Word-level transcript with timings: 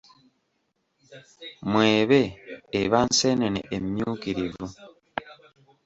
Mwebe 1.71 2.21
eba 2.81 2.99
nseenene 3.07 3.61
emmyukirivu. 3.75 4.65